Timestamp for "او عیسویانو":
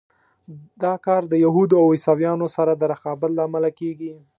1.81-2.47